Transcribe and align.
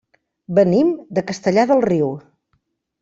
Venim 0.59 0.89
de 1.19 1.25
Castellar 1.27 1.67
del 1.73 1.85
Riu. 1.89 2.11